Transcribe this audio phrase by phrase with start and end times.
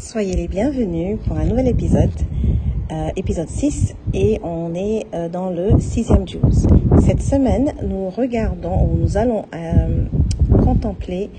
[0.00, 2.12] Soyez les bienvenus pour un nouvel épisode,
[2.92, 6.68] euh, épisode 6, et on est euh, dans le sixième juz.
[7.04, 10.04] Cette semaine, nous regardons, ou nous allons euh,
[10.62, 11.30] contempler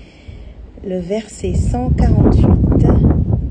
[0.84, 2.46] le verset 148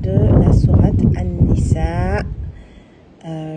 [0.00, 2.22] de la sourate An-Nisa.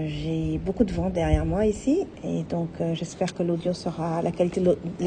[0.07, 4.31] J'ai beaucoup de vent derrière moi ici et donc j'espère que l'audio sera, la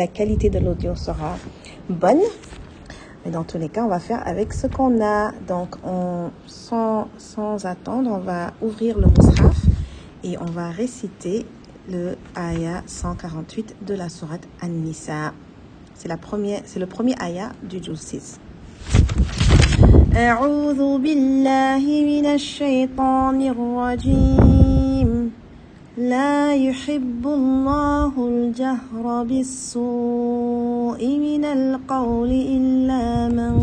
[0.06, 1.36] qualité de l'audio sera
[1.90, 2.22] bonne.
[3.25, 5.31] Mais dans tous les cas, on va faire avec ce qu'on a.
[5.47, 9.57] Donc, on, sans, sans attendre, on va ouvrir le Mus'haf
[10.23, 11.45] et on va réciter
[11.89, 15.33] le ayah 148 de la sourate An-Nisa.
[15.93, 18.39] C'est la première, c'est le premier ayah du Juz 6.
[20.15, 24.54] أعوذ بالله من الشيطان الرجيم
[25.96, 33.60] لا يحب الله الجهر بالسوء من القول إلا من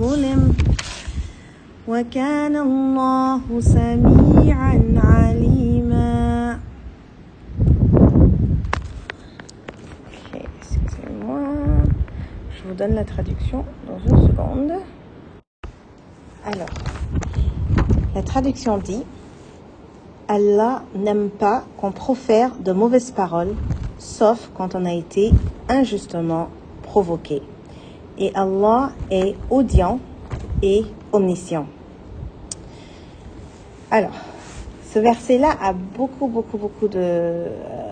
[0.00, 0.54] ظلم
[1.88, 6.58] وكان الله سميعا عليما
[10.16, 11.40] Ok, excusez-moi.
[12.56, 14.72] Je vous donne la traduction dans une seconde.
[16.46, 16.74] Alors,
[18.14, 19.04] la traduction dit
[20.30, 23.56] Allah n'aime pas qu'on profère de mauvaises paroles,
[23.98, 25.32] sauf quand on a été
[25.68, 26.50] injustement
[26.84, 27.42] provoqué.
[28.16, 29.98] Et Allah est audient
[30.62, 31.66] et omniscient.
[33.90, 34.12] Alors,
[34.92, 37.89] ce verset-là a beaucoup, beaucoup, beaucoup de, euh,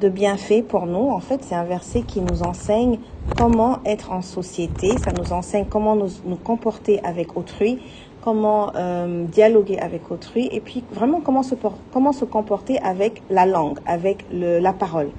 [0.00, 1.10] de bienfaits pour nous.
[1.10, 2.98] En fait, c'est un verset qui nous enseigne
[3.36, 7.78] comment être en société, ça nous enseigne comment nous, nous comporter avec autrui,
[8.22, 11.54] comment euh, dialoguer avec autrui, et puis vraiment comment se,
[11.92, 15.10] comment se comporter avec la langue, avec le, la parole.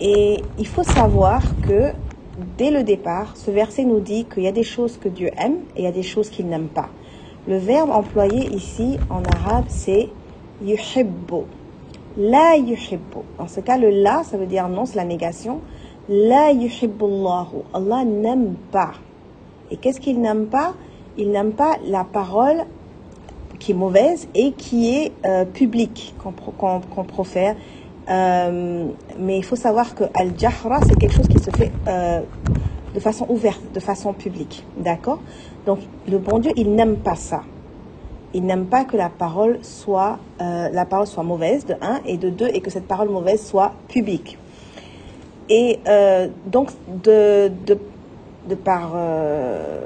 [0.00, 1.92] Et il faut savoir que
[2.58, 5.58] dès le départ, ce verset nous dit qu'il y a des choses que Dieu aime
[5.76, 6.88] et il y a des choses qu'il n'aime pas.
[7.46, 10.08] Le verbe employé ici en arabe, c'est
[10.62, 11.44] yuhibbu.
[12.16, 13.18] La yuhibbu.
[13.38, 15.60] Dans ce cas, le la, ça veut dire non, c'est la négation.
[16.08, 17.62] La yuhibbullahu.
[17.72, 18.92] Allah n'aime pas.
[19.70, 20.74] Et qu'est-ce qu'il n'aime pas?
[21.16, 22.66] Il n'aime pas la parole
[23.58, 27.56] qui est mauvaise et qui est euh, publique, qu'on profère.
[28.08, 28.86] Euh,
[29.18, 32.20] mais il faut savoir que al-jahra, c'est quelque chose qui se fait euh,
[32.94, 34.64] de façon ouverte, de façon publique.
[34.76, 35.20] D'accord?
[35.66, 37.42] Donc, le bon Dieu, il n'aime pas ça.
[38.34, 42.16] Il n'aime pas que la parole soit euh, la parole soit mauvaise de un et
[42.16, 44.36] de deux et que cette parole mauvaise soit publique.
[45.48, 46.70] Et euh, donc
[47.04, 47.78] de, de,
[48.48, 49.80] de par euh,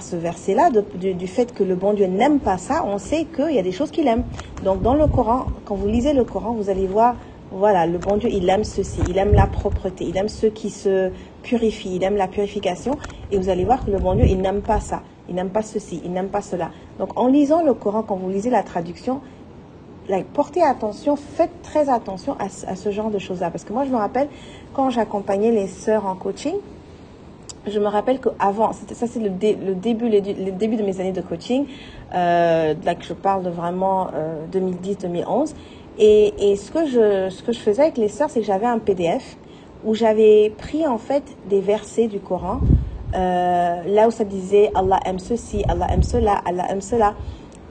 [0.00, 3.58] ce verset-là, du fait que le bon Dieu n'aime pas ça, on sait qu'il y
[3.58, 4.24] a des choses qu'il aime.
[4.64, 7.16] Donc dans le Coran, quand vous lisez le Coran, vous allez voir,
[7.50, 10.70] voilà, le bon Dieu, il aime ceci, il aime la propreté, il aime ceux qui
[10.70, 11.10] se
[11.42, 12.98] purifient, il aime la purification,
[13.30, 15.62] et vous allez voir que le bon Dieu, il n'aime pas ça, il n'aime pas
[15.62, 16.70] ceci, il n'aime pas cela.
[16.98, 19.20] Donc en lisant le Coran, quand vous lisez la traduction,
[20.32, 23.50] portez attention, faites très attention à, ce genre de choses-là.
[23.50, 24.28] Parce que moi, je me rappelle,
[24.72, 26.54] quand j'accompagnais les sœurs en coaching,
[27.66, 30.20] je me rappelle qu'avant, ça c'est le, le, début, le,
[30.52, 31.66] début de mes années de coaching,
[32.14, 35.54] euh, là que je parle de vraiment euh, 2010-2011.
[36.00, 38.78] Et, ce, que je, ce que je faisais avec les sœurs, c'est que j'avais un
[38.78, 39.36] PDF
[39.84, 42.60] où j'avais pris en fait des versets du Coran,
[43.14, 47.14] euh, là où ça disait Allah aime ceci, Allah aime cela, Allah aime cela.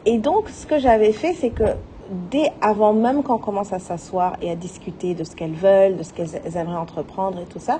[0.05, 1.63] Et donc, ce que j'avais fait, c'est que
[2.31, 6.03] dès avant même qu'on commence à s'asseoir et à discuter de ce qu'elles veulent, de
[6.03, 7.79] ce qu'elles aimeraient entreprendre et tout ça,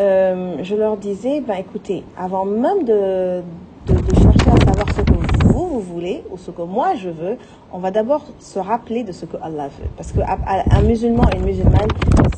[0.00, 3.42] euh, je leur disais, ben écoutez, avant même de,
[3.86, 7.08] de, de, chercher à savoir ce que vous, vous voulez ou ce que moi je
[7.10, 7.36] veux,
[7.72, 9.88] on va d'abord se rappeler de ce que Allah veut.
[9.96, 11.88] Parce qu'un musulman et une musulmane,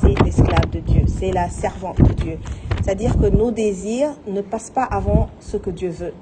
[0.01, 2.39] c'est l'esclave de Dieu, c'est la servante de Dieu.
[2.83, 6.15] C'est-à-dire que nos désirs ne passent pas avant ce que Dieu veut.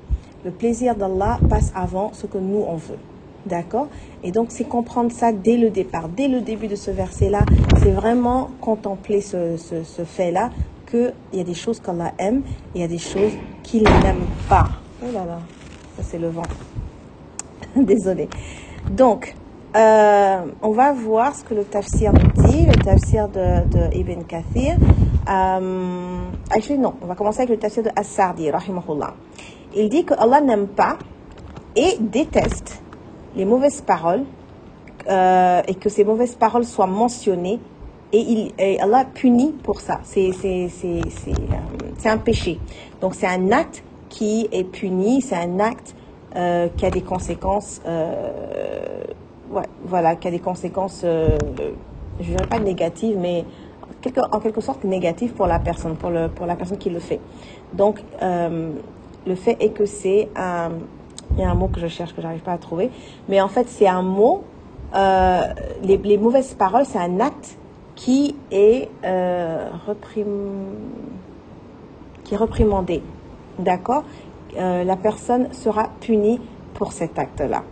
[0.45, 2.99] le plaisir d'Allah passe avant ce que nous on veut.
[3.47, 3.89] D'accord?
[4.23, 7.41] Et donc, c'est comprendre ça dès le départ, dès le début de ce verset-là.
[7.79, 10.51] C'est vraiment contempler ce, ce, ce fait-là,
[10.91, 12.43] qu'il y a des choses qu'Allah aime
[12.75, 13.33] et il y a des choses
[13.63, 14.69] qu'il n'aime pas.
[15.03, 15.39] Oh là là,
[15.97, 16.43] ça c'est le vent.
[17.77, 18.29] Désolé.
[18.91, 19.35] Donc,
[19.77, 24.77] euh, on va voir ce que le tafsir nous dit, le tafsir de, Ibn Kathir.
[25.29, 28.51] Euh, actually, non, on va commencer avec le tafsir de As-Sardi.
[29.75, 30.97] Il dit que Allah n'aime pas
[31.75, 32.83] et déteste
[33.35, 34.23] les mauvaises paroles
[35.09, 37.59] euh, et que ces mauvaises paroles soient mentionnées
[38.13, 39.99] et, il, et Allah punit pour ça.
[40.05, 40.69] C'est euh,
[41.99, 42.61] c'est un péché.
[43.01, 43.83] Donc c'est un acte
[44.15, 45.97] qui est puni, c'est un acte
[46.37, 49.03] euh, qui a des conséquences, euh,
[49.51, 51.37] ouais, voilà, qui a des conséquences, euh,
[52.21, 53.45] je dirais pas négatives, mais
[54.31, 57.19] en quelque sorte négatives pour la personne, pour, la personne qui le fait.
[57.73, 58.71] Donc euh,
[59.27, 60.71] le fait est que c'est un,
[61.37, 62.91] il y a un mot que je cherche que j'arrive pas à trouver,
[63.29, 64.45] mais en fait c'est un mot,
[64.95, 67.59] les, les mauvaises paroles, c'est un acte
[67.97, 68.89] qui est
[69.89, 70.77] reprim-
[72.23, 73.03] qui est reprimandé,
[73.59, 74.05] d'accord
[74.57, 76.41] Euh, La personne sera punie
[76.75, 77.63] pour cet acte-là.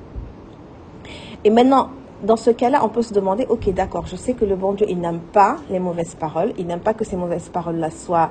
[1.45, 1.91] Et maintenant,
[2.25, 4.87] dans ce cas-là, on peut se demander, ok, d'accord, je sais que le bon Dieu,
[4.89, 8.31] il n'aime pas les mauvaises paroles, il n'aime pas que ces mauvaises paroles-là soient,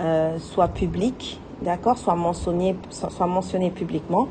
[0.00, 4.26] euh, soient publiques, d'accord, soient mentionnées, soient mentionnées publiquement.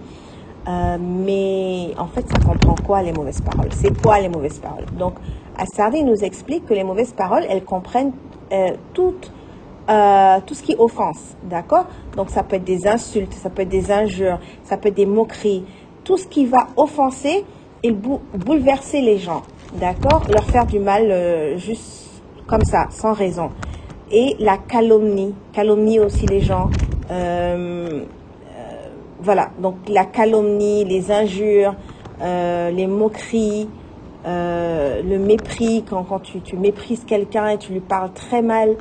[0.68, 3.70] Euh, mais en fait, ça comprend quoi les mauvaises paroles?
[3.72, 4.86] C'est quoi les mauvaises paroles?
[4.98, 5.16] Donc,
[5.58, 8.14] Assardi nous explique que les mauvaises paroles, elles comprennent
[8.94, 9.32] toutes
[9.92, 11.86] euh, tout ce qui offense, d'accord?
[12.16, 15.06] Donc ça peut être des insultes, ça peut être des injures, ça peut être des
[15.06, 15.66] moqueries,
[16.04, 17.44] tout ce qui va offenser
[17.84, 19.42] et bou- bouleverser les gens,
[19.74, 20.24] d'accord?
[20.30, 23.50] Leur faire du mal euh, juste comme ça, sans raison.
[24.12, 26.70] Et la calomnie, calomnie aussi les gens.
[27.12, 28.04] Euh,
[29.22, 31.76] voilà, donc la calomnie, les injures,
[32.20, 33.70] les moqueries,
[34.26, 38.76] le mépris, quand, quand tu, tu méprises quelqu'un et tu lui parles très mal,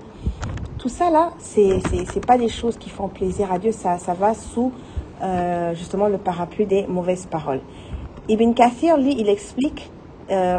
[0.81, 4.73] tout ça là, c'est pas des choses qui font plaisir à Dieu, ça, va sous
[5.23, 7.61] euh, justement le parapluie des mauvaises paroles.
[8.31, 9.91] Ibn Kathir, lui, il explique,
[10.31, 10.57] euh,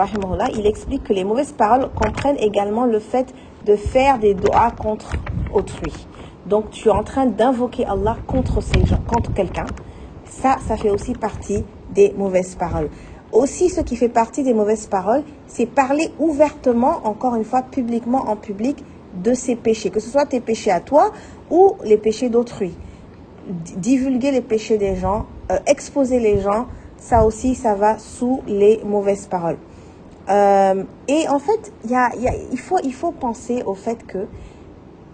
[0.53, 3.33] il explique que les mauvaises paroles comprennent également le fait
[3.65, 5.11] de faire des doigts contre
[5.53, 5.91] autrui.
[6.45, 9.65] Donc tu es en train d'invoquer Allah contre ces gens, contre quelqu'un.
[10.25, 11.63] Ça, ça fait aussi partie
[11.95, 12.89] des mauvaises paroles.
[13.31, 18.29] Aussi, ce qui fait partie des mauvaises paroles, c'est parler ouvertement, encore une fois, publiquement,
[18.29, 18.83] en public,
[19.13, 21.11] de ses péchés, que ce soit tes péchés à toi
[21.49, 22.73] ou les péchés d'autrui.
[23.47, 26.67] Divulguer les péchés des gens, euh, exposer les gens,
[26.97, 29.57] ça aussi, ça va sous les mauvaises paroles.
[30.29, 34.27] Euh, et en fait, il faut, il faut penser au fait que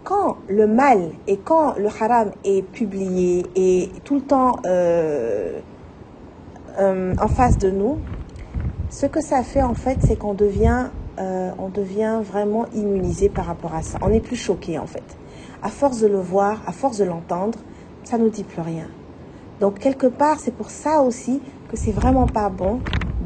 [0.03, 5.59] quand le mal et quand le haram est publié et tout le temps euh,
[6.77, 7.99] en face de nous,
[8.89, 10.87] ce que ça fait en fait, c'est qu'on devient,
[11.19, 13.97] euh, on devient vraiment immunisé par rapport à ça.
[14.01, 15.03] On n'est plus choqué en fait.
[15.63, 17.57] À force de le voir, à force de l'entendre,
[18.03, 18.87] ça nous dit plus rien.
[19.59, 22.79] Donc quelque part, c'est pour ça aussi que c'est vraiment pas bon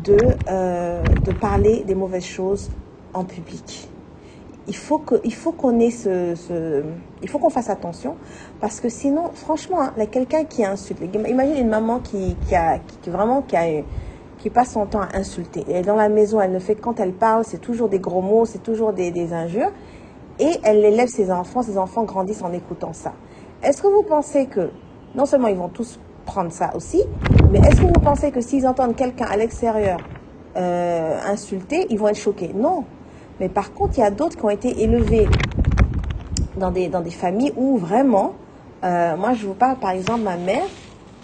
[0.03, 0.17] de,
[0.49, 2.69] euh, de parler des mauvaises choses
[3.13, 3.89] en public.
[4.67, 6.83] Il faut qu'on ait ce,
[7.21, 8.15] il faut qu'on fasse attention
[8.61, 13.41] parce que sinon, franchement, hein, quelqu'un qui insulte, imagine une maman qui, qui a, vraiment
[13.41, 13.83] qui a,
[14.41, 15.63] qui passe son temps à insulter.
[15.69, 18.21] Elle est dans la maison, elle ne fait quand elle parle, c'est toujours des gros
[18.21, 19.71] mots, c'est toujours des, des injures,
[20.39, 23.13] et elle élève ses enfants, ses enfants grandissent en écoutant ça.
[23.61, 24.71] Est-ce que vous pensez que
[25.13, 27.03] non seulement ils vont tous prendre ça aussi,
[27.51, 29.99] mais est-ce que vous pensez que s'ils entendent quelqu'un à l'extérieur
[30.57, 32.51] euh, insulter, ils vont être choqués?
[32.55, 32.83] Non.
[33.39, 35.27] Mais par contre, il y a d'autres qui ont été élevés
[36.57, 38.33] dans des, dans des familles où vraiment,
[38.83, 40.63] euh, moi je vous parle par exemple, ma mère,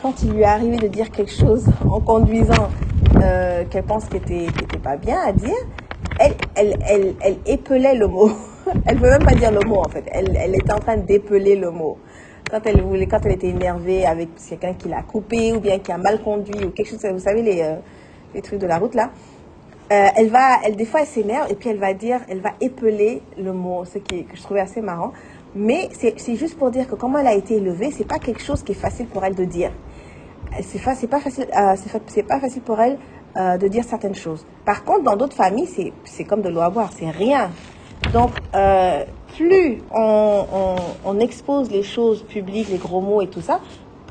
[0.04, 2.70] quand il lui est arrivé de dire quelque chose en conduisant
[3.22, 4.48] euh, qu'elle pense qui était,
[4.84, 5.56] pas bien à dire,
[6.20, 8.32] elle, elle, elle, elle épelait le mot.
[8.86, 10.04] elle ne veut même pas dire le mot en fait.
[10.12, 11.98] Elle, elle était en train d'épeler le mot.
[12.50, 15.92] Quand elle voulait, quand elle était énervée avec quelqu'un qui l'a coupé ou bien qui
[15.92, 17.76] a mal conduit ou quelque chose, vous savez les, euh,
[18.34, 19.12] les trucs de la route là.
[19.90, 22.52] Euh, elle va, elle des fois elle s'énerve et puis elle va dire, elle va
[22.60, 25.14] épeler le mot, ce qui que je trouvais assez marrant.
[25.56, 28.42] Mais c'est c'est juste pour dire que comment elle a été élevée, c'est pas quelque
[28.42, 29.72] chose qui est facile pour elle de dire.
[30.54, 31.76] Euh, C'est pas facile, euh,
[32.08, 32.98] c'est pas facile pour elle
[33.36, 34.46] euh, de dire certaines choses.
[34.66, 35.68] Par contre, dans d'autres familles,
[36.04, 37.52] c'est comme de l'eau à boire, c'est rien.
[38.14, 38.32] Donc,
[39.36, 43.60] plus on, on, expose les choses publiques, les gros mots et tout ça,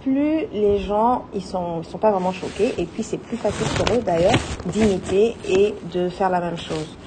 [0.02, 3.66] plus les gens ils sont ils sont pas vraiment choqués et puis c'est plus facile
[3.76, 6.98] pour eux d'ailleurs d'imiter et de faire la même chose.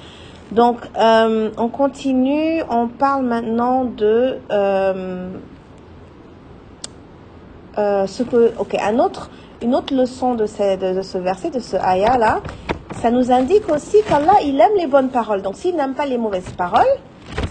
[0.52, 4.40] Donc on continue, on parle maintenant de
[7.80, 9.30] euh, ce que, ok, un autre,
[9.62, 12.42] une autre leçon de ce, verset, de ce ayah là,
[13.02, 15.42] ça nous indique aussi qu'Allah, il aime les bonnes paroles.
[15.42, 16.94] Donc s'il n'aime pas les mauvaises paroles,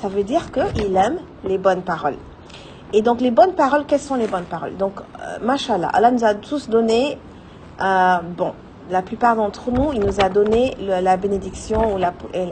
[0.01, 2.17] ça veut dire qu'il aime les bonnes paroles.
[2.93, 4.77] Et donc les bonnes paroles, quelles sont les bonnes paroles?
[4.77, 7.19] Donc, euh, mashallah, Allah nous a tous donné,
[7.81, 8.53] euh, bon,
[8.91, 11.99] la plupart d'entre nous, il nous a donné la bénédiction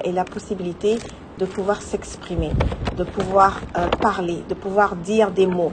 [0.05, 0.99] et la possibilité
[1.39, 2.51] de pouvoir s'exprimer,
[2.97, 5.73] de pouvoir euh, parler, de pouvoir dire des mots.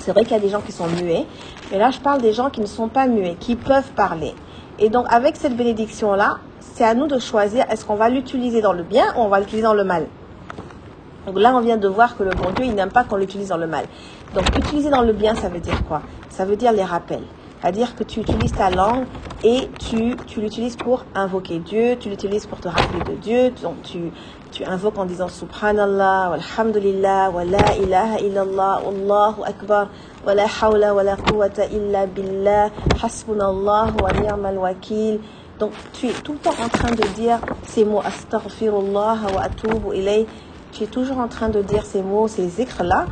[0.00, 1.26] C'est vrai qu'il y a des gens qui sont muets,
[1.70, 4.34] mais là je parle des gens qui ne sont pas muets, qui peuvent parler.
[4.78, 8.72] Et donc avec cette bénédiction-là, c'est à nous de choisir est-ce qu'on va l'utiliser dans
[8.72, 10.06] le bien ou on va l'utiliser dans le mal?
[11.26, 13.48] Donc là, on vient de voir que le bon Dieu, il n'aime pas qu'on l'utilise
[13.48, 13.84] dans le mal.
[14.34, 16.00] Donc utiliser dans le bien, ça veut dire quoi?
[16.30, 17.24] Ça veut dire les rappels.
[17.60, 19.04] C'est-à-dire que tu utilises ta langue
[19.42, 23.50] et tu, tu l'utilises pour invoquer Dieu, tu l'utilises pour te rappeler de Dieu.
[23.62, 24.12] Donc tu,
[24.52, 29.88] tu invoques en disant Subhanallah, walhamdulillah, wa la ilaha illallah, Allahu akbar,
[30.26, 32.70] wa la hawla wa la quwwata illa billah,
[33.02, 35.20] hasbunallah wa ni'mal wakil.
[35.58, 39.94] Donc tu es tout le temps en train de dire ces mots astaghfirullah wa atubu
[39.94, 40.26] ilayh.
[40.72, 43.06] Tu es toujours en train de dire ces mots, ces zikrs-là,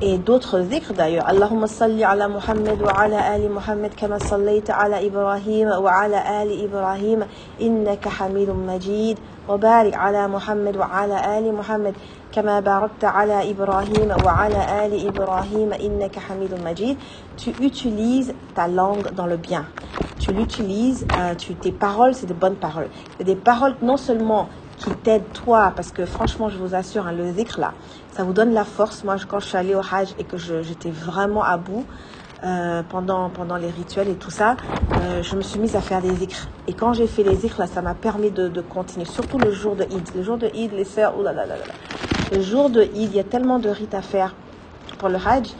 [0.00, 1.28] et d'autres zikrs d'ailleurs.
[1.28, 6.62] Allahumma salli ala Muhammad wa ala ali Muhammad kama sallaita ala Ibrahim wa ala ali
[6.64, 7.24] Ibrahim
[7.60, 9.18] innaka hamidun majid.
[9.48, 11.94] وبارك على محمد وعلى آل محمد
[12.32, 16.96] كما باركت على إبراهيم وعلى آل إبراهيم إنك حميد مجيد
[17.36, 19.66] tu utilises ta langue dans le bien
[20.20, 24.48] tu l'utilises euh, tu, tes paroles c'est de bonnes paroles des paroles non seulement
[24.82, 27.72] qui t'aident toi parce que franchement je vous assure hein, le zikr là
[28.10, 30.90] ça vous donne la force moi quand je suis allée au Hajj et que j'étais
[30.90, 31.84] vraiment à bout
[32.44, 34.56] euh, pendant, pendant les rituels et tout ça,
[34.96, 36.48] euh, je me suis mise à faire des zikrs.
[36.66, 39.76] Et quand j'ai fait les zikrs, là, ça m'a permis de, continuer, surtout le jour
[39.76, 40.10] de Eid.
[40.16, 41.54] Le jour de Eid, les sœurs, oh là là là.
[42.32, 44.34] Le jour de Eid, il y a tellement de rites à faire
[44.98, 45.50] pour le Hajj.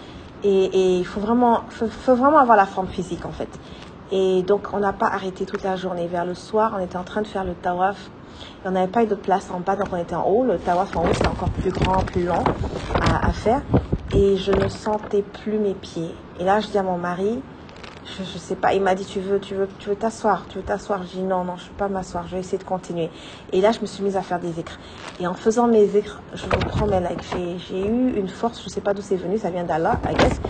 [0.43, 3.61] Et il faut vraiment, faut, faut vraiment avoir la forme physique, en fait.
[4.11, 6.09] Et donc, on n'a pas arrêté toute la journée.
[6.09, 8.11] Vers le soir, on était en train de faire le tawaf.
[8.65, 10.45] Et on n'avait pas eu de place en bas, donc on était en haut.
[10.45, 12.45] Le tawaf en haut, c'est encore plus grand, plus long
[13.01, 13.63] à, faire.
[14.15, 16.15] Et je ne sentais plus mes pieds.
[16.39, 17.41] Et là, je dis à mon mari,
[18.05, 20.59] je, je sais pas, il m'a dit, tu veux, tu veux, tu veux t'asseoir, tu
[20.59, 21.03] veux t'asseoir.
[21.03, 23.11] Je dis, non, non, je ne peux pas m'asseoir, je vais essayer de continuer.
[23.53, 24.79] Et là, je me suis mise à faire des écrits.
[25.21, 28.69] Et en faisant mes écrits, je vous promets, que j'ai, j'ai eu une force, je
[28.69, 30.41] sais pas d'où c'est venu, ça vient d'Allah, I guess.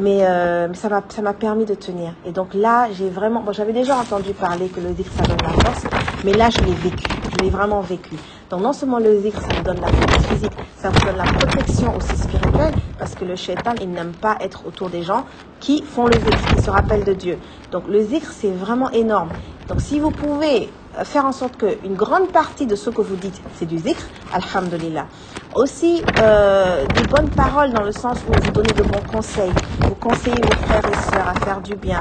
[0.00, 2.14] Mais, euh, mais ça m'a, ça m'a permis de tenir.
[2.24, 5.38] Et donc là, j'ai vraiment, bon, j'avais déjà entendu parler que le zikr, ça donne
[5.42, 5.84] la force,
[6.24, 7.13] mais là, je l'ai vécu.
[7.36, 8.16] Je l'ai vraiment vécu.
[8.50, 11.24] Donc non seulement le zikr, ça vous donne la force physique, ça vous donne la
[11.24, 15.24] protection aussi spirituelle, parce que le shaitan, il n'aime pas être autour des gens
[15.60, 17.38] qui font le zikr, qui se rappellent de Dieu.
[17.72, 19.30] Donc le zikr, c'est vraiment énorme.
[19.68, 23.16] Donc si vous pouvez euh, faire en sorte qu'une grande partie de ce que vous
[23.16, 25.06] dites, c'est du zikr, alhamdulillah.
[25.54, 29.94] Aussi, euh, des bonnes paroles dans le sens où vous donnez de bons conseils, vous
[29.94, 32.00] conseillez vos frères et sœurs à faire du bien,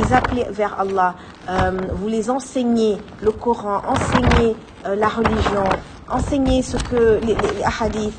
[0.00, 1.14] les appelez vers Allah,
[1.48, 5.64] euh, vous les enseignez le Coran, enseignez euh, la religion,
[6.08, 8.14] enseignez ce que les, les, hadiths,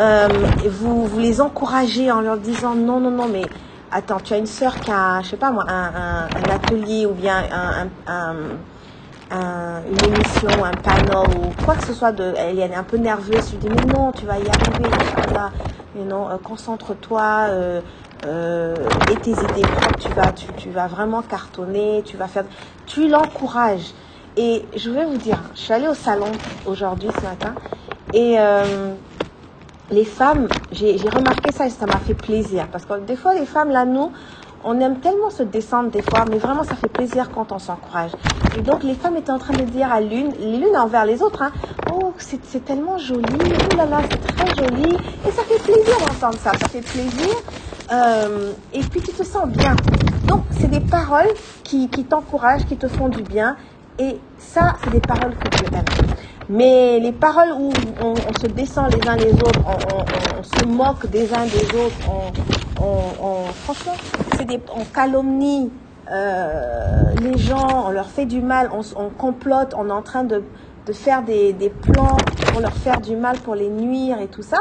[0.00, 0.28] euh,
[0.68, 3.44] vous, vous les encouragez en leur disant non, non, non, mais
[3.90, 7.42] attends, tu as une sœur qui a, je sais pas moi, un, atelier ou bien
[7.50, 8.36] un, un,
[9.30, 12.98] un, une émission, un panel ou quoi que ce soit, de, elle est un peu
[12.98, 15.50] nerveuse, tu dis mais non, tu vas y arriver, Inch'Allah.
[15.96, 17.80] Mais non, euh, concentre-toi, euh,
[18.26, 18.74] euh,
[19.10, 22.44] et tes idées propres, tu vas, tu, vas vraiment cartonner, tu vas faire,
[22.86, 23.94] tu l'encourages.
[24.36, 26.30] Et je vais vous dire, je suis allée au salon
[26.66, 27.54] aujourd'hui ce matin
[28.12, 28.36] et
[29.90, 32.66] les femmes, j'ai remarqué ça et ça m'a fait plaisir.
[32.70, 34.12] Parce que des fois, les femmes, là, nous,
[34.66, 38.10] on aime tellement se descendre des fois, mais vraiment, ça fait plaisir quand on s'encourage.
[38.58, 41.22] Et donc, les femmes étaient en train de dire à l'une, les l'unes envers les
[41.22, 41.52] autres, hein,
[41.92, 44.96] oh, c'est tellement joli, oh là là, c'est très joli.
[45.24, 47.34] Et ça fait plaisir d'entendre ça, ça fait plaisir.
[47.92, 49.76] Euh, et puis, tu te sens bien.
[50.26, 51.32] Donc, c'est des paroles
[51.62, 53.56] qui, t'encouragent, qui te font du bien.
[54.00, 55.84] Et ça, c'est des paroles que Dieu aime.
[56.48, 61.32] Mais les paroles où on, se descend les uns les autres, on, se moque des
[61.34, 61.96] uns des autres,
[62.80, 63.94] on, franchement,
[64.46, 65.70] des, on calomnie
[66.10, 70.44] euh, les gens, on leur fait du mal, on complote, on est en train de,
[70.86, 74.42] de faire des, des plans pour leur faire du mal, pour les nuire et tout
[74.42, 74.58] ça.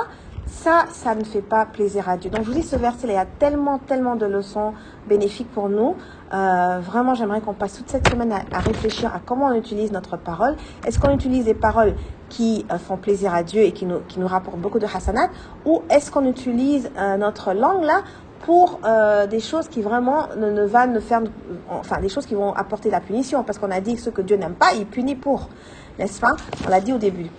[0.48, 2.30] Ça, ça ne fait pas plaisir à Dieu.
[2.30, 4.74] Donc je vous dis, ce verset, il y a tellement, tellement de leçons
[5.08, 5.96] bénéfiques pour nous.
[6.34, 9.91] Euh, vraiment, j'aimerais qu'on passe toute cette semaine à, à réfléchir à comment on utilise
[9.91, 10.55] notre parole.
[10.86, 11.94] Est-ce qu'on utilise des paroles
[12.29, 15.29] qui euh, font plaisir à Dieu et qui nous, qui nous rapportent beaucoup de hasanat?
[15.65, 18.01] Ou est-ce qu'on utilise euh, notre langue là
[18.41, 21.22] pour euh, des choses qui vraiment ne, ne va ne faire,
[21.70, 24.22] enfin des choses qui vont apporter la punition, parce qu'on a dit que ce que
[24.22, 25.50] Dieu n'aime pas, il punit pour,
[25.98, 26.36] n'est-ce pas?
[26.65, 27.29] On l'a dit au début.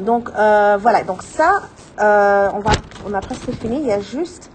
[0.00, 1.62] Donc euh, voilà, donc ça,
[1.98, 2.70] on va,
[3.08, 3.80] on a presque fini.
[3.80, 4.50] Il y a juste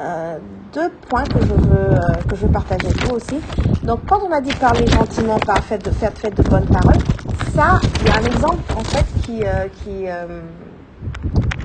[0.00, 0.38] euh,
[0.72, 3.40] deux points que je veux euh, que je avec vous aussi.
[3.82, 7.02] Donc quand on a dit parler gentiment par fait de faire fait de bonnes paroles,
[7.54, 10.40] ça il y a un exemple en fait qui euh, qui euh,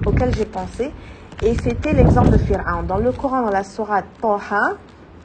[0.06, 0.92] auquel j'ai pensé
[1.44, 2.84] et c'était l'exemple de Pharaon.
[2.84, 4.74] Dans le Coran dans la sourate Taha,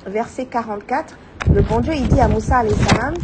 [0.07, 1.17] verset 44,
[1.55, 3.15] le bon Dieu il dit à Moussa salam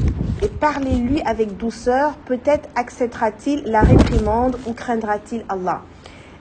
[0.43, 5.83] et parlez-lui avec douceur, peut-être acceptera-t-il la réprimande ou craindra-t-il Allah?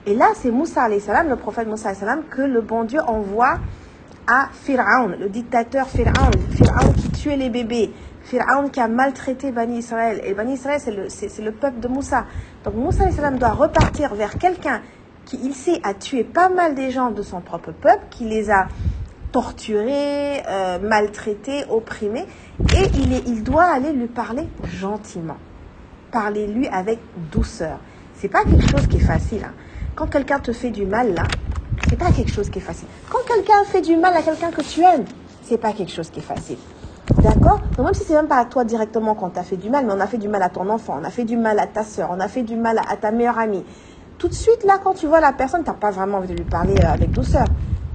[0.08, 3.58] Et là, c'est Moussa salam, le prophète Moussa salam, que le bon Dieu envoie
[4.28, 9.78] à Pharaon, le dictateur Pharaon, Pharaon qui tuait les bébés, Pharaon qui a maltraité Bani
[9.78, 10.20] Israël.
[10.24, 12.24] Et Bani Israël, c'est le, c'est, le peuple de Moussa.
[12.64, 14.80] Donc Moussa salam doit repartir vers quelqu'un
[15.24, 18.48] qui, il sait, a tué pas mal des gens de son propre peuple, qui les
[18.48, 18.68] a
[19.32, 22.26] torturés, euh, maltraités, opprimés,
[22.76, 25.36] et il, est, il doit aller lui parler gentiment.
[26.12, 27.00] Parlez-lui avec
[27.32, 27.80] douceur.
[28.14, 29.44] C'est pas quelque chose qui est facile.
[29.44, 29.52] hein.
[29.96, 31.22] Quand quelqu'un te fait du mal, là,
[31.88, 32.86] c'est pas quelque chose qui est facile.
[33.10, 35.06] Quand quelqu'un fait du mal à quelqu'un que tu aimes,
[35.42, 36.58] c'est pas quelque chose qui est facile.
[37.22, 37.62] D'accord?
[37.78, 39.94] Donc même si c'est même pas à toi directement qu'on t'a fait du mal, mais
[39.94, 41.82] on a fait du mal à ton enfant, on a fait du mal à ta
[41.82, 43.64] soeur, on a fait du mal à, à ta meilleure amie.
[44.18, 46.44] Tout de suite, là, quand tu vois la personne, t'as pas vraiment envie de lui
[46.44, 47.46] parler euh, avec douceur.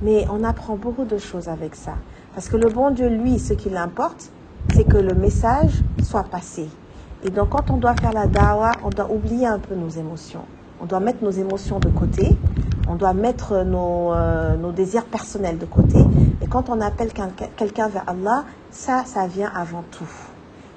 [0.01, 1.93] Mais on apprend beaucoup de choses avec ça.
[2.33, 4.31] Parce que le bon Dieu, lui, ce qui l'importe,
[4.69, 6.67] c'est que le message soit passé.
[7.23, 10.45] Et donc, quand on doit faire la dawa, on doit oublier un peu nos émotions.
[10.81, 12.35] On doit mettre nos émotions de côté.
[12.89, 15.99] On doit mettre nos, euh, désirs personnels de côté.
[16.41, 17.11] Et quand on appelle
[17.55, 20.09] quelqu'un vers Allah, ça, ça vient avant tout.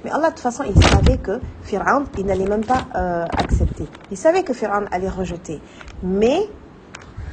[0.05, 3.87] Mais Allah, de toute façon, il savait que Pharaon, il n'allait même pas euh, accepter.
[4.11, 5.63] Il savait que Pharaon allait rejeter.
[6.03, 6.51] Mais,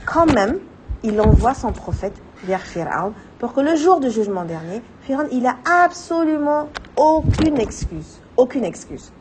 [0.05, 0.59] quand même,
[1.03, 5.45] il envoie son prophète vers Pharaon pour que le jour du jugement dernier, Pharaon, il
[5.45, 8.21] a absolument aucune excuse.
[8.37, 9.11] Aucune excuse.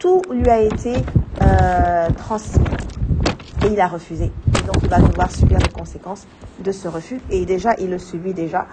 [0.00, 0.94] Tout lui a été
[1.42, 2.64] euh, transmis.
[3.64, 4.24] Et il a refusé.
[4.24, 6.26] Et donc, il va devoir subir les conséquences
[6.58, 7.20] de ce refus.
[7.30, 8.66] Et déjà, il le subit déjà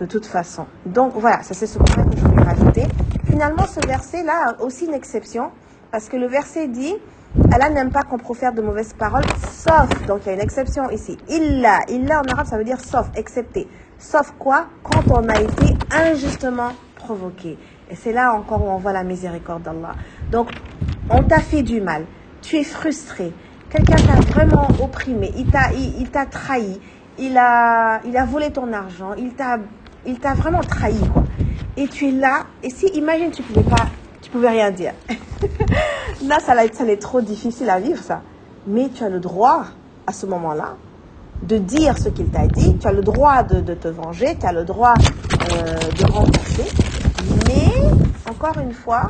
[0.00, 0.66] de toute façon.
[0.84, 2.82] Donc, voilà, ça c'est ce point que je voulais rajouter.
[3.26, 5.52] Finalement, ce verset-là a aussi une exception.
[5.92, 6.96] Parce que le verset dit
[7.52, 10.90] Allah n'aime pas qu'on profère de mauvaises paroles, sauf, donc il y a une exception
[10.90, 11.16] ici.
[11.28, 13.68] Illa, illa en arabe ça veut dire sauf, excepté.
[13.98, 14.66] Sauf quoi?
[14.82, 17.56] Quand on a été injustement provoqué.
[17.90, 19.94] Et c'est là encore où on voit la miséricorde d'Allah.
[20.30, 20.50] Donc,
[21.10, 22.06] on t'a fait du mal,
[22.40, 23.32] tu es frustré,
[23.68, 26.80] quelqu'un t'a vraiment opprimé, il t'a, il, t'a trahi,
[27.18, 29.58] il a, il a volé ton argent, il t'a,
[30.06, 31.24] il t'a vraiment trahi, quoi.
[31.76, 33.86] Et tu es là, et si, imagine, tu pouvais pas,
[34.22, 34.92] tu pouvais rien dire.
[36.24, 38.22] là, ça, allait- ça trop difficile à vivre, ça.
[38.66, 39.64] Mais tu as le droit,
[40.06, 40.76] à ce moment-là,
[41.42, 44.46] de dire ce qu'il t'a dit, tu as le droit de, de te venger, tu
[44.46, 46.64] as le droit euh, de rembourser.
[47.46, 47.72] Mais,
[48.28, 49.06] encore une fois,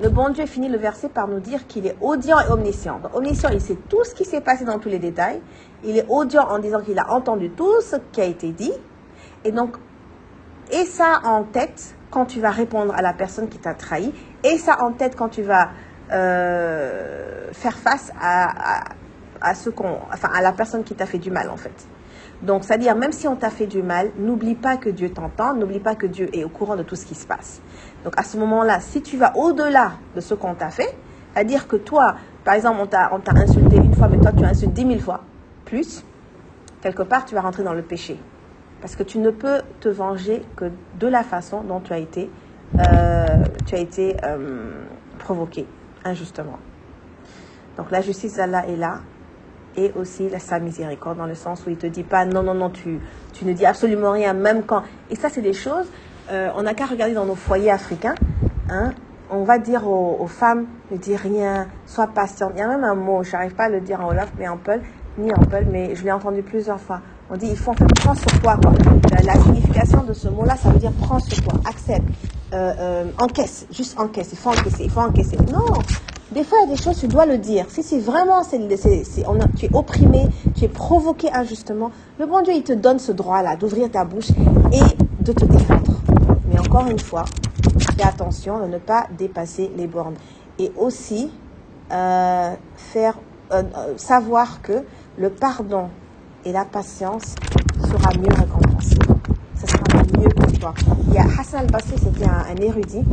[0.00, 3.00] le bon Dieu finit le verset par nous dire qu'il est audient et omniscient.
[3.14, 5.40] Omniscient, il sait tout ce qui s'est passé dans tous les détails.
[5.82, 8.72] Il est audient en disant qu'il a entendu tout ce qui a été dit.
[9.44, 9.76] Et donc,
[10.70, 14.12] et ça en tête quand tu vas répondre à la personne qui t'a trahi.
[14.44, 15.70] Et ça en tête quand tu vas
[16.12, 18.84] euh, faire face à
[19.40, 21.88] la personne qui t'a fait du mal, en fait.
[22.42, 25.80] Donc, c'est-à-dire, même si on t'a fait du mal, n'oublie pas que Dieu t'entend, n'oublie
[25.80, 27.60] pas que Dieu est au courant de tout ce qui se passe.
[28.04, 30.96] Donc, à ce moment-là, si tu vas au-delà de ce qu'on t'a fait,
[31.34, 34.74] c'est-à-dire que toi, par exemple, on t'a, insulté une fois, mais toi, tu as insulté
[34.74, 35.20] dix mille fois
[35.64, 36.04] plus,
[36.80, 38.18] quelque part, tu vas rentrer dans le péché.
[38.80, 42.30] Parce que tu ne peux te venger que de la façon dont tu as été,
[42.78, 43.26] euh,
[43.66, 44.70] tu as été euh,
[45.18, 45.66] provoqué
[46.04, 46.58] injustement.
[47.76, 49.00] Donc, la justice d'Allah est là
[49.78, 52.54] et aussi la, sa miséricorde dans le sens où il te dit pas non non
[52.54, 52.98] non tu
[53.32, 54.82] tu ne dis absolument rien même quand.
[55.10, 55.86] Et ça c'est des choses
[56.30, 58.16] euh, on n'a qu'à regarder dans nos foyers africains
[58.68, 58.92] hein.
[59.30, 62.52] On va dire aux, femmes ne dis rien sois patiente.
[62.54, 64.48] Il y a même un mot je n'arrive pas à le dire en wolof mais
[64.48, 64.80] en peul
[65.16, 67.00] ni en peul mais je l'ai entendu plusieurs fois.
[67.30, 68.72] On dit il faut en fait prends sur toi quoi.
[69.24, 72.08] La, signification de ce mot là ça veut dire prends sur toi accepte
[72.54, 75.36] euh, euh, encaisse juste encaisse il faut encaisser il faut encaisser.
[75.52, 75.74] Non
[76.32, 77.66] des fois, il y a des choses, tu dois le dire.
[77.68, 78.58] Si c'est vraiment, c'est,
[79.56, 83.56] tu es opprimé, tu es provoqué injustement, le bon Dieu, il te donne ce droit-là
[83.56, 84.30] d'ouvrir ta bouche
[84.72, 86.00] et de te défendre.
[86.50, 87.24] Mais encore une fois,
[87.96, 90.16] fais attention de ne pas dépasser les bornes.
[90.58, 91.30] Et aussi,
[91.92, 93.14] euh, faire,
[93.52, 94.84] euh, euh, savoir que
[95.16, 95.88] le pardon
[96.44, 97.34] et la patience
[97.80, 98.96] sera mieux récompensé.
[99.54, 100.74] Ça sera mieux pour toi.
[101.08, 103.04] Il y a Hassan al-Basri, c'était un érudit.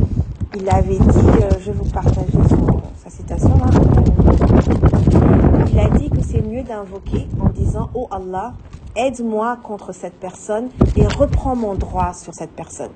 [0.58, 3.52] Il avait dit, euh, je vais vous partager son- sa citation.
[3.62, 3.70] hein.
[5.70, 8.54] Il a dit que c'est mieux d'invoquer en disant Oh Allah,
[8.96, 12.90] aide-moi contre cette personne et reprends mon droit sur cette personne.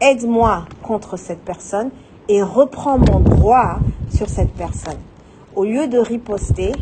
[0.00, 1.90] Aide-moi contre cette personne
[2.28, 3.78] et reprends mon droit
[4.10, 4.98] sur cette personne.
[5.54, 6.72] Au lieu de riposter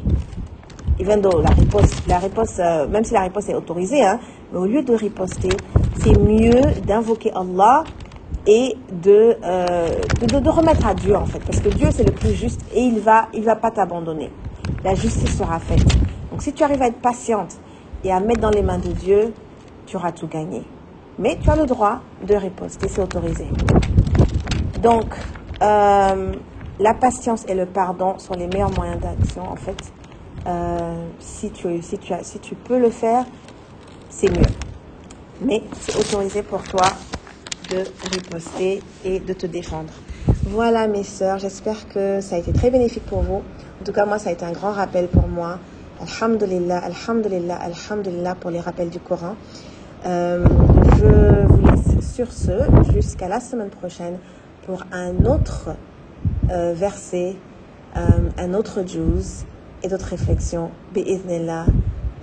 [0.99, 4.19] even though la riposte, la riposte euh, même si la riposte est autorisée, hein,
[4.53, 5.51] mais au lieu de riposter,
[5.99, 7.85] c'est mieux d'invoquer Allah
[8.47, 9.89] et de, euh,
[10.21, 12.81] de, de, remettre à Dieu en fait, parce que Dieu c'est le plus juste et
[12.81, 14.31] il va, il va pas t'abandonner.
[14.85, 15.85] La justice sera faite.
[16.31, 17.57] Donc si tu arrives à être patiente
[18.05, 19.35] et à mettre dans les mains de Dieu,
[19.87, 20.63] tu auras tout gagné.
[21.19, 23.47] Mais tu as le droit de riposter, c'est autorisé.
[24.83, 25.15] Donc,
[25.63, 26.33] euh,
[26.79, 29.93] la patience et le pardon sont les meilleurs moyens d'action en fait.
[30.47, 33.25] Euh, si, tu, si, tu as, si tu peux le faire,
[34.11, 34.47] c'est mieux.
[35.41, 36.87] Mais c'est autorisé pour toi
[37.70, 39.94] de riposter et de te défendre.
[40.46, 43.42] Voilà mes sœurs, j'espère que ça a été très bénéfique pour vous.
[43.82, 45.60] En tout cas, moi, ça a été un grand rappel pour moi.
[46.02, 49.36] Alhamdulillah, Alhamdulillah, Alhamdulillah pour les rappels du Coran.
[50.06, 50.46] Euh,
[50.98, 52.52] je vous laisse sur ce
[52.92, 54.18] jusqu'à la semaine prochaine
[54.66, 55.70] pour un autre
[56.50, 57.36] euh, verset,
[57.96, 58.00] euh,
[58.38, 59.46] un autre juz
[59.84, 60.72] et d'autres réflexions.
[60.94, 61.66] Bi'idhnillah.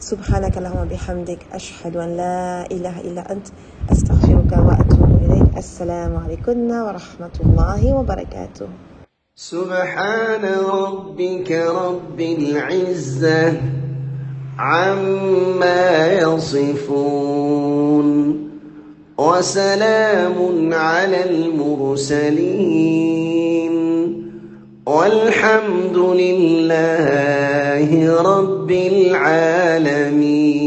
[0.00, 3.46] سبحانك اللهم بحمدك أشهد أن لا إله إلا أنت
[3.92, 5.01] أستغفرك وأتوب إليك
[5.63, 8.67] السلام عليكم ورحمة الله وبركاته.
[9.35, 10.43] سبحان
[10.79, 13.53] ربك رب العزة
[14.59, 15.87] عما
[16.19, 18.07] يصفون
[19.17, 20.37] وسلام
[20.73, 22.43] على المرسلين
[24.85, 27.89] والحمد لله
[28.21, 30.62] رب العالمين.